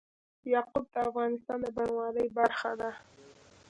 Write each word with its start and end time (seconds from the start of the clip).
یاقوت 0.53 0.85
د 0.93 0.95
افغانستان 1.07 1.57
د 1.63 1.65
بڼوالۍ 1.75 2.27
برخه 2.37 2.71
ده. 2.79 2.91